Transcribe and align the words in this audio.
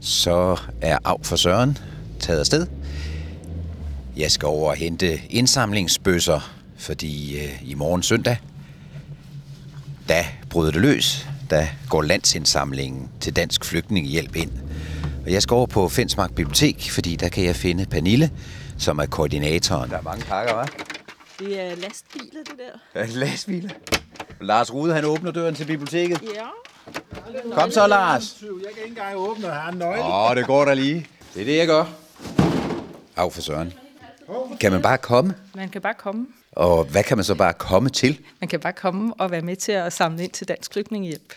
Så 0.00 0.56
er 0.80 0.98
Av 1.04 1.24
for 1.24 1.36
Søren 1.36 1.78
taget 2.20 2.40
afsted. 2.40 2.66
Jeg 4.16 4.30
skal 4.30 4.46
over 4.46 4.70
og 4.70 4.76
hente 4.76 5.20
indsamlingsbøsser, 5.30 6.52
fordi 6.78 7.38
øh, 7.44 7.70
i 7.70 7.74
morgen 7.74 8.02
søndag, 8.02 8.36
der 10.08 10.24
bryder 10.50 10.70
det 10.70 10.80
løs. 10.80 11.26
Der 11.50 11.66
går 11.88 12.02
landsindsamlingen 12.02 13.08
til 13.20 13.36
Dansk 13.36 13.64
Flygtningehjælp 13.64 14.36
ind. 14.36 14.50
Og 15.24 15.32
jeg 15.32 15.42
skal 15.42 15.54
over 15.54 15.66
på 15.66 15.88
Fensmark 15.88 16.34
Bibliotek, 16.34 16.90
fordi 16.90 17.16
der 17.16 17.28
kan 17.28 17.44
jeg 17.44 17.56
finde 17.56 17.86
Pernille, 17.86 18.30
som 18.78 18.98
er 18.98 19.06
koordinatoren. 19.06 19.90
Der 19.90 19.98
er 19.98 20.02
mange 20.02 20.24
pakker, 20.24 20.52
hva'? 20.62 20.84
Det 21.38 21.60
er 21.60 21.76
lastbiler, 21.76 22.42
det 22.44 22.54
der. 22.94 23.06
Lastbiler. 23.06 23.70
Lars 24.40 24.74
Rude, 24.74 24.94
han 24.94 25.04
åbner 25.04 25.30
døren 25.30 25.54
til 25.54 25.64
biblioteket. 25.64 26.22
Ja. 26.34 26.46
Kom 27.54 27.70
så, 27.70 27.86
Lars. 27.86 28.36
Jeg 28.42 28.48
kan 28.48 28.82
ikke 28.84 28.88
engang 28.88 29.16
åbne, 29.16 29.46
og 29.46 29.52
har 29.56 29.72
en 29.72 29.78
nøgle. 29.78 30.04
Åh, 30.04 30.36
det 30.36 30.46
går 30.46 30.64
der 30.64 30.74
lige. 30.74 31.06
Det 31.34 31.40
er 31.40 31.44
det, 31.44 31.56
jeg 31.56 31.66
gør. 31.66 31.84
Af 33.16 33.32
for 33.32 33.40
Søren. 33.40 33.72
Kan 34.60 34.72
man 34.72 34.82
bare 34.82 34.98
komme? 34.98 35.34
Man 35.54 35.68
kan 35.68 35.80
bare 35.80 35.94
komme. 35.94 36.26
Og 36.52 36.84
hvad 36.84 37.04
kan 37.04 37.16
man 37.16 37.24
så 37.24 37.34
bare 37.34 37.52
komme 37.52 37.88
til? 37.90 38.18
Man 38.40 38.48
kan 38.48 38.60
bare 38.60 38.72
komme 38.72 39.14
og 39.14 39.30
være 39.30 39.42
med 39.42 39.56
til 39.56 39.72
at 39.72 39.92
samle 39.92 40.24
ind 40.24 40.30
til 40.30 40.48
Dansk 40.48 40.72
Flygtningehjælp. 40.72 41.34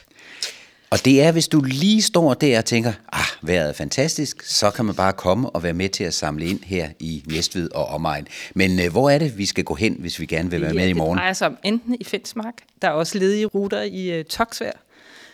Og 0.89 1.05
det 1.05 1.23
er, 1.23 1.31
hvis 1.31 1.47
du 1.47 1.61
lige 1.61 2.01
står 2.01 2.33
der 2.33 2.57
og 2.57 2.65
tænker, 2.65 2.93
ah, 3.11 3.25
vejret 3.41 3.69
er 3.69 3.73
fantastisk, 3.73 4.41
så 4.41 4.71
kan 4.71 4.85
man 4.85 4.95
bare 4.95 5.13
komme 5.13 5.49
og 5.49 5.63
være 5.63 5.73
med 5.73 5.89
til 5.89 6.03
at 6.03 6.13
samle 6.13 6.45
ind 6.45 6.63
her 6.63 6.89
i 6.99 7.23
Næstved 7.27 7.71
og 7.71 7.85
omegn. 7.85 8.27
Men 8.55 8.79
øh, 8.79 8.91
hvor 8.91 9.09
er 9.09 9.17
det, 9.17 9.37
vi 9.37 9.45
skal 9.45 9.63
gå 9.63 9.73
hen, 9.73 9.95
hvis 9.99 10.19
vi 10.19 10.25
gerne 10.25 10.51
vil 10.51 10.61
være 10.61 10.73
med 10.73 10.87
i 10.87 10.93
morgen? 10.93 11.17
Det 11.17 11.21
drejer 11.21 11.33
sig 11.33 11.47
om 11.47 11.57
enten 11.63 11.97
i 11.99 12.03
Fensmark. 12.03 12.53
Der 12.81 12.87
er 12.87 12.91
også 12.91 13.17
ledige 13.17 13.45
ruter 13.45 13.81
i 13.81 14.11
øh, 14.11 14.25
Toksvær. 14.25 14.71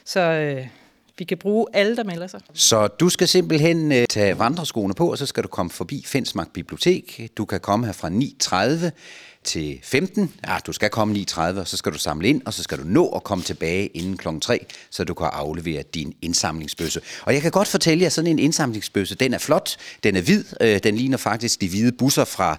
Så 0.10 0.20
øh, 0.20 0.68
vi 1.20 1.24
kan 1.24 1.38
bruge 1.38 1.66
alle, 1.74 1.96
der 1.96 2.04
melder 2.04 2.28
sig. 2.28 2.40
Så 2.54 2.88
du 2.88 3.10
skal 3.10 3.28
simpelthen 3.28 3.92
øh, 3.92 4.06
tage 4.10 4.40
vandreskoene 4.40 4.94
på, 4.94 5.12
og 5.12 5.18
så 5.18 5.26
skal 5.26 5.44
du 5.44 5.48
komme 5.48 5.70
forbi 5.70 6.04
Fensmark 6.08 6.54
Bibliotek. 6.54 7.32
Du 7.38 7.46
kan 7.46 7.60
komme 7.60 7.86
her 7.86 7.94
fra 7.94 8.10
9.30 8.10 8.92
til 9.44 9.80
15. 9.84 10.34
Ja, 10.48 10.58
du 10.68 10.74
skal 10.74 10.90
komme 10.90 11.26
9.30, 11.30 11.42
og 11.42 11.68
så 11.68 11.78
skal 11.78 11.92
du 11.92 11.98
samle 11.98 12.28
ind, 12.28 12.42
og 12.46 12.54
så 12.54 12.64
skal 12.64 12.78
du 12.78 12.84
nå 12.86 13.08
at 13.08 13.24
komme 13.24 13.44
tilbage 13.44 13.88
inden 13.88 14.18
kl. 14.18 14.28
3, 14.42 14.66
så 14.90 15.04
du 15.04 15.14
kan 15.14 15.28
aflevere 15.34 15.84
din 15.94 16.14
indsamlingsbøsse. 16.22 17.02
Og 17.26 17.34
jeg 17.34 17.42
kan 17.42 17.52
godt 17.52 17.68
fortælle 17.68 18.02
jer, 18.02 18.06
at 18.06 18.14
sådan 18.14 18.32
en 18.32 18.40
indsamlingsbøsse, 18.40 19.16
den 19.16 19.34
er 19.34 19.38
flot, 19.38 19.78
den 20.04 20.16
er 20.16 20.22
hvid, 20.22 20.44
øh, 20.62 20.80
den 20.84 20.96
ligner 20.96 21.18
faktisk 21.18 21.62
de 21.62 21.70
hvide 21.70 21.92
busser 21.92 22.26
fra 22.26 22.56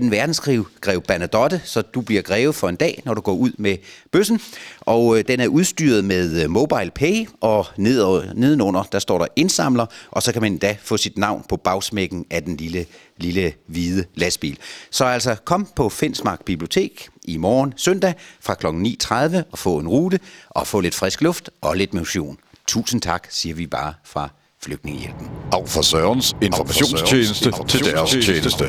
2. 0.00 0.06
verdenskrig, 0.06 0.60
Grev 0.80 1.02
Bernadotte, 1.02 1.60
så 1.64 1.82
du 1.82 2.00
bliver 2.00 2.22
greve 2.22 2.52
for 2.52 2.68
en 2.68 2.76
dag, 2.76 3.02
når 3.04 3.14
du 3.14 3.20
går 3.20 3.34
ud 3.34 3.52
med 3.58 3.76
bøssen. 4.12 4.40
Og 4.80 5.18
øh, 5.18 5.24
den 5.28 5.40
er 5.40 5.46
udstyret 5.46 6.04
med 6.04 6.42
øh, 6.42 6.50
Mobile 6.50 6.90
Pay, 6.90 7.28
og 7.40 7.66
ned, 7.76 8.00
nedenunder, 8.34 8.82
der 8.82 8.98
står 8.98 9.18
der 9.18 9.26
indsamler, 9.36 9.86
og 10.10 10.22
så 10.22 10.32
kan 10.32 10.42
man 10.42 10.52
endda 10.52 10.76
få 10.82 10.96
sit 10.96 11.18
navn 11.18 11.44
på 11.48 11.56
bagsmækken 11.56 12.26
af 12.30 12.42
den 12.42 12.56
lille 12.56 12.86
lille 13.16 13.52
hvide 13.66 14.04
lastbil. 14.14 14.58
Så 14.90 15.04
altså 15.04 15.34
kom 15.44 15.68
på 15.76 15.88
Finsmark 15.88 16.44
Bibliotek 16.44 17.08
i 17.24 17.36
morgen 17.36 17.74
søndag 17.76 18.14
fra 18.40 18.54
kl. 18.54 18.66
9.30 18.66 19.42
og 19.52 19.58
få 19.58 19.78
en 19.78 19.88
rute 19.88 20.20
og 20.50 20.66
få 20.66 20.80
lidt 20.80 20.94
frisk 20.94 21.20
luft 21.20 21.50
og 21.60 21.76
lidt 21.76 21.94
motion. 21.94 22.38
Tusind 22.66 23.00
tak, 23.00 23.26
siger 23.30 23.54
vi 23.54 23.66
bare 23.66 23.94
fra 24.04 24.28
Flygtningehjælpen. 24.64 25.28
Af 25.52 25.68
for 25.68 25.82
Sørens 25.82 26.36
informationstjeneste. 26.42 27.52
Til 27.68 27.84
deres 27.84 28.10
tjeneste. 28.10 28.64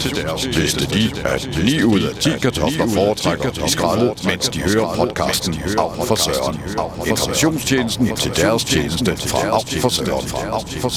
Vidste 0.60 0.86
de, 0.86 1.12
at 1.26 1.60
9 1.64 1.84
ud 1.84 2.02
af 2.02 2.16
10 2.16 2.30
kartofler 2.42 2.88
foretrækker 2.88 3.50
de 3.52 3.70
skrællet, 3.72 4.26
mens 4.26 4.50
de 4.50 4.60
hører 4.60 4.96
podcasten. 4.96 5.54
Af 5.78 6.08
for 6.08 6.16
Søren. 6.16 6.60
Informationstjenesten 7.08 8.16
til 8.16 8.36
deres 8.36 8.64
tjeneste. 8.66 9.18
Fra 9.18 9.40
Af 9.48 9.82
for 9.82 9.90
Søren. 9.90 10.90